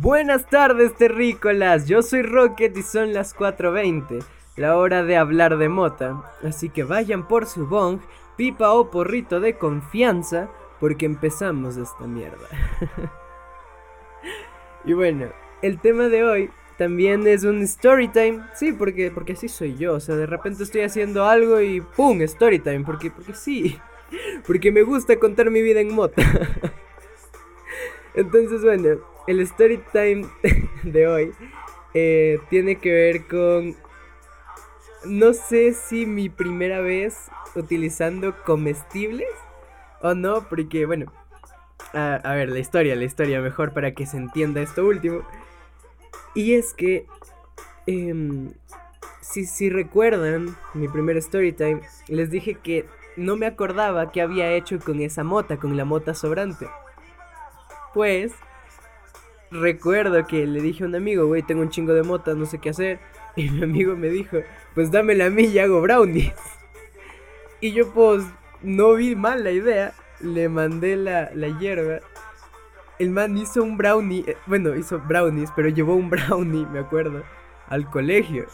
[0.00, 1.86] Buenas tardes, terrícolas.
[1.86, 4.20] Yo soy Rocket y son las 4:20,
[4.56, 6.22] la hora de hablar de mota.
[6.42, 8.00] Así que vayan por su bong,
[8.36, 10.48] pipa o porrito de confianza,
[10.80, 12.48] porque empezamos esta mierda.
[14.86, 15.26] y bueno,
[15.60, 18.46] el tema de hoy también es un story time.
[18.54, 19.92] Sí, porque, porque así soy yo.
[19.92, 22.22] O sea, de repente estoy haciendo algo y ¡pum!
[22.22, 22.80] Story time.
[22.80, 23.78] Porque, porque sí.
[24.46, 26.22] Porque me gusta contar mi vida en mota.
[28.14, 30.26] Entonces, bueno, el story time
[30.82, 31.32] de hoy
[31.94, 33.76] eh, tiene que ver con.
[35.04, 39.28] No sé si mi primera vez utilizando comestibles
[40.00, 41.12] o no, porque, bueno.
[41.94, 45.22] A, ver, la historia, la historia mejor para que se entienda esto último.
[46.34, 47.06] Y es que.
[47.86, 48.52] Em,
[49.20, 54.52] si, si recuerdan mi primer story time, les dije que no me acordaba qué había
[54.52, 56.66] hecho con esa mota, con la mota sobrante.
[57.94, 58.32] Pues
[59.50, 62.58] recuerdo que le dije a un amigo, güey, tengo un chingo de mota, no sé
[62.58, 62.98] qué hacer.
[63.34, 64.38] Y mi amigo me dijo,
[64.74, 66.34] pues dámela a mí y hago brownies.
[67.60, 68.24] Y yo pues
[68.60, 72.00] no vi mal la idea, le mandé la, la hierba.
[72.98, 77.22] El man hizo un brownie, eh, bueno, hizo brownies, pero llevó un brownie, me acuerdo,
[77.68, 78.46] al colegio.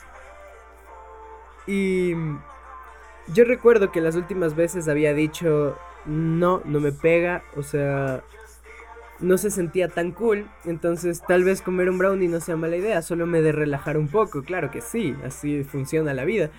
[1.66, 2.14] Y
[3.34, 8.22] yo recuerdo que las últimas veces había dicho, no, no me pega, o sea,
[9.20, 13.02] no se sentía tan cool, entonces tal vez comer un brownie no sea mala idea,
[13.02, 16.50] solo me de relajar un poco, claro que sí, así funciona la vida.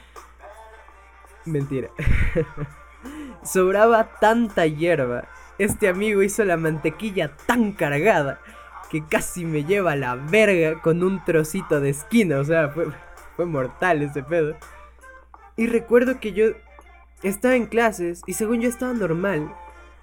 [1.45, 1.89] Mentira.
[3.43, 8.39] Sobraba tanta hierba, este amigo hizo la mantequilla tan cargada
[8.89, 12.87] que casi me lleva a la verga con un trocito de esquina, o sea, fue,
[13.35, 14.57] fue mortal ese pedo.
[15.55, 16.47] Y recuerdo que yo
[17.23, 19.53] estaba en clases y según yo estaba normal,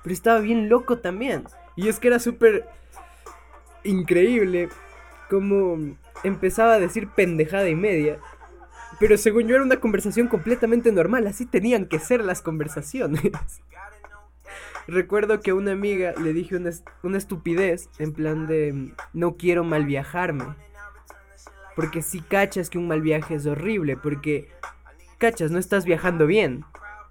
[0.03, 1.45] pero estaba bien loco también.
[1.77, 2.67] Y es que era súper
[3.85, 4.69] increíble
[5.29, 5.79] como
[6.25, 8.19] empezaba a decir pendejada y media.
[8.99, 13.23] Pero según yo era una conversación completamente normal, así tenían que ser las conversaciones.
[14.87, 16.71] Recuerdo que a una amiga le dije una,
[17.03, 20.45] una, estupidez en plan de no quiero mal viajarme.
[21.75, 24.49] Porque si cachas que un mal viaje es horrible, porque
[25.19, 26.65] cachas, no estás viajando bien.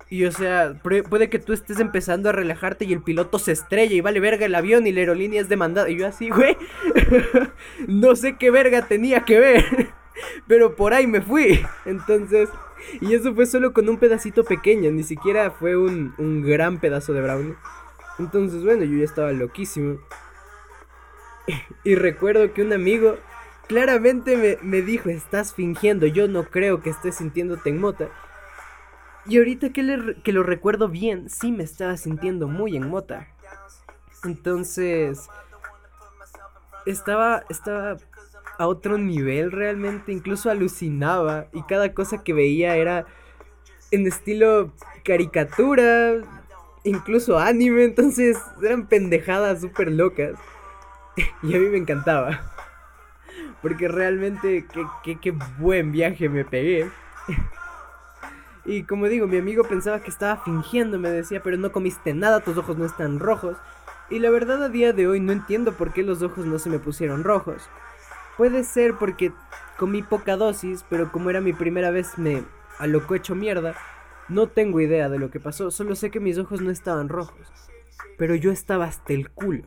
[0.10, 3.96] Y o sea, puede que tú estés empezando a relajarte y el piloto se estrella
[3.96, 5.90] y vale verga el avión y la aerolínea es demandada.
[5.90, 6.58] Y yo así, güey,
[7.88, 9.66] no sé qué verga tenía que ver,
[10.48, 11.66] pero por ahí me fui.
[11.86, 12.50] Entonces,
[13.02, 17.14] y eso fue solo con un pedacito pequeño, ni siquiera fue un, un gran pedazo
[17.14, 17.56] de brownie.
[18.20, 20.00] Entonces, bueno, yo ya estaba loquísimo.
[21.84, 23.18] Y recuerdo que un amigo
[23.68, 28.10] claramente me, me dijo, estás fingiendo, yo no creo que estés sintiéndote en mota.
[29.28, 29.82] Y ahorita que,
[30.32, 33.28] lo recuerdo bien, sí me estaba sintiendo muy en mota.
[34.24, 35.28] Entonces,
[36.86, 37.98] estaba, estaba
[38.58, 43.06] a otro nivel realmente, incluso alucinaba y cada cosa que veía era
[43.92, 44.72] en estilo
[45.04, 46.16] caricatura,
[46.84, 50.34] incluso anime, entonces eran pendejadas súper locas.
[51.44, 52.52] y a mí me encantaba.
[53.62, 54.66] Porque realmente
[55.04, 56.90] qué, qué buen viaje me pegué.
[58.66, 62.40] Y como digo, mi amigo pensaba que estaba fingiendo, me decía, pero no comiste nada,
[62.40, 63.58] tus ojos no están rojos.
[64.10, 66.70] Y la verdad a día de hoy no entiendo por qué los ojos no se
[66.70, 67.70] me pusieron rojos.
[68.38, 69.32] Puede ser porque
[69.78, 72.44] comí poca dosis, pero como era mi primera vez me
[72.80, 73.76] alocó hecho mierda.
[74.30, 77.52] No tengo idea de lo que pasó, solo sé que mis ojos no estaban rojos.
[78.18, 79.64] Pero yo estaba hasta el culo.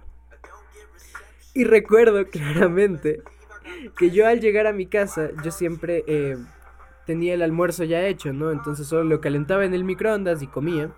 [1.54, 3.22] Y recuerdo claramente
[3.96, 6.02] que yo al llegar a mi casa, yo siempre...
[6.08, 6.36] Eh,
[7.08, 8.50] tenía el almuerzo ya hecho, ¿no?
[8.50, 10.90] Entonces solo lo calentaba en el microondas y comía.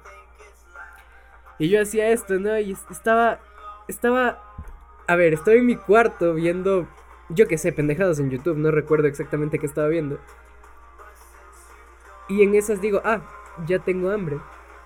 [1.60, 2.58] Y yo hacía esto, ¿no?
[2.58, 3.38] Y estaba,
[3.86, 4.42] estaba,
[5.06, 6.88] a ver, estoy en mi cuarto viendo,
[7.28, 10.18] yo qué sé, pendejadas en YouTube, no recuerdo exactamente qué estaba viendo.
[12.28, 13.20] Y en esas digo, ah,
[13.68, 14.40] ya tengo hambre.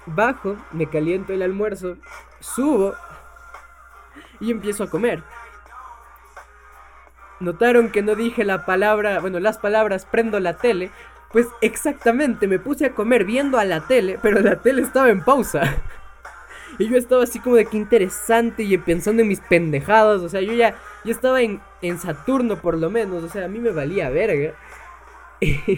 [0.04, 1.96] Bajo, me caliento el almuerzo,
[2.40, 2.92] subo
[4.40, 5.22] y empiezo a comer.
[7.40, 10.90] Notaron que no dije la palabra, bueno, las palabras prendo la tele,
[11.34, 15.24] pues exactamente, me puse a comer viendo a la tele, pero la tele estaba en
[15.24, 15.62] pausa.
[16.78, 20.22] Y yo estaba así como de qué interesante y pensando en mis pendejadas.
[20.22, 23.22] O sea, yo ya, yo estaba en, en Saturno por lo menos.
[23.22, 24.54] O sea, a mí me valía verga.
[25.40, 25.68] y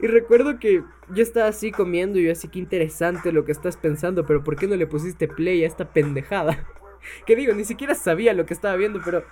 [0.00, 4.24] recuerdo que yo estaba así comiendo y yo así que interesante lo que estás pensando.
[4.24, 6.66] Pero ¿por qué no le pusiste play a esta pendejada?
[7.26, 9.22] que digo, ni siquiera sabía lo que estaba viendo, pero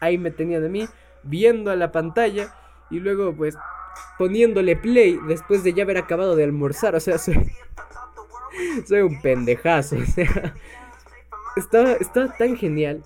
[0.00, 0.88] ahí me tenían de mí
[1.22, 2.54] viendo a la pantalla.
[2.88, 3.58] Y luego pues
[4.18, 6.94] poniéndole play después de ya haber acabado de almorzar.
[6.94, 7.52] O sea, soy,
[8.86, 9.96] soy un pendejazo.
[9.96, 10.54] O sea,
[11.56, 13.02] estaba, estaba tan genial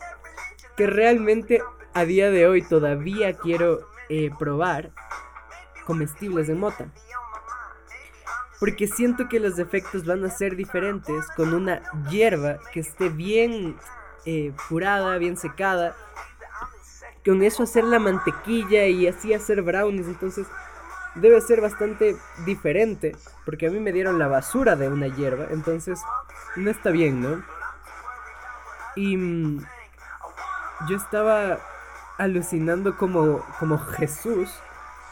[0.76, 1.62] que realmente
[1.94, 4.90] a día de hoy todavía quiero eh, probar
[5.86, 6.92] comestibles de mota.
[8.58, 13.76] Porque siento que los efectos van a ser diferentes con una hierba que esté bien
[14.26, 15.96] eh, purada, bien secada.
[17.24, 20.08] Con eso hacer la mantequilla y así hacer brownies.
[20.08, 20.46] Entonces
[21.14, 23.16] debe ser bastante diferente.
[23.44, 25.46] Porque a mí me dieron la basura de una hierba.
[25.50, 26.00] Entonces
[26.56, 27.42] no está bien, ¿no?
[28.96, 29.64] Y mm,
[30.88, 31.58] yo estaba
[32.18, 34.50] alucinando como, como Jesús.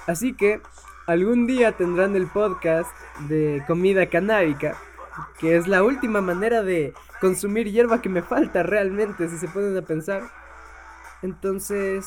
[0.07, 0.61] Así que
[1.07, 2.91] algún día tendrán el podcast
[3.29, 4.77] de comida canábica,
[5.39, 9.77] que es la última manera de consumir hierba que me falta realmente, si se pueden
[9.77, 10.23] a pensar.
[11.23, 12.07] Entonces,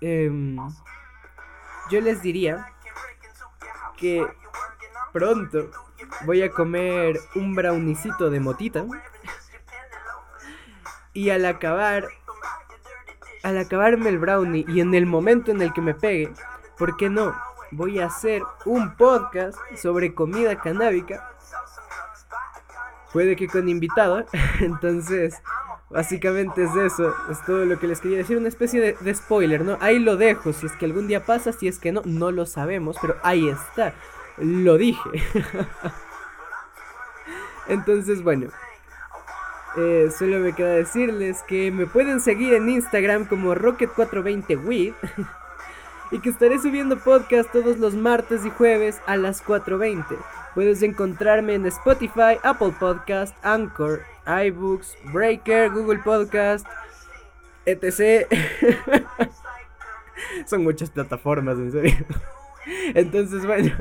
[0.00, 0.56] em,
[1.90, 2.66] yo les diría
[3.96, 4.26] que
[5.12, 5.70] pronto
[6.24, 8.84] voy a comer un brownicito de motita.
[11.12, 12.08] Y al acabar,
[13.42, 16.30] al acabarme el brownie y en el momento en el que me pegue,
[16.76, 17.34] ¿por qué no?
[17.70, 21.30] voy a hacer un podcast sobre comida canábica.
[23.12, 24.24] Puede que con invitado.
[24.60, 25.42] Entonces,
[25.90, 27.14] básicamente es eso.
[27.30, 28.36] Es todo lo que les quería decir.
[28.36, 29.78] Una especie de, spoiler, ¿no?
[29.80, 30.52] Ahí lo dejo.
[30.52, 32.96] Si es que algún día pasa, si es que no, no lo sabemos.
[33.00, 33.94] Pero ahí está.
[34.38, 35.10] Lo dije.
[37.68, 38.48] Entonces, bueno.
[39.76, 44.94] Eh, solo me queda decirles que me pueden seguir en Instagram como Rocket420With
[46.10, 50.16] y que estaré subiendo podcast todos los martes y jueves a las 4.20.
[50.54, 56.66] Puedes encontrarme en Spotify, Apple Podcast, Anchor, iBooks, Breaker, Google Podcast,
[57.64, 58.26] etc.
[60.46, 62.06] Son muchas plataformas, en serio.
[62.94, 63.72] Entonces, bueno,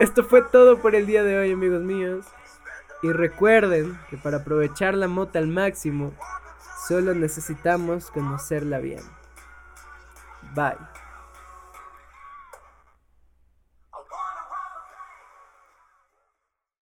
[0.00, 2.26] esto fue todo por el día de hoy, amigos míos.
[3.02, 6.12] Y recuerden que para aprovechar la mota al máximo,
[6.86, 9.02] solo necesitamos conocerla bien.
[10.54, 11.01] Bye.